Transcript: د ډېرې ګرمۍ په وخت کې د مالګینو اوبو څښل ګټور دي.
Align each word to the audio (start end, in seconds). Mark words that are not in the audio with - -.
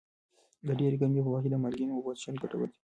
د 0.67 0.69
ډېرې 0.79 0.95
ګرمۍ 1.01 1.21
په 1.23 1.29
وخت 1.31 1.43
کې 1.43 1.49
د 1.51 1.55
مالګینو 1.63 1.95
اوبو 1.95 2.17
څښل 2.19 2.35
ګټور 2.43 2.67
دي. 2.69 2.75